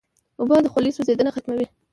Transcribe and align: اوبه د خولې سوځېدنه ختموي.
اوبه 0.39 0.55
د 0.63 0.67
خولې 0.73 0.91
سوځېدنه 0.95 1.31
ختموي. 1.35 1.65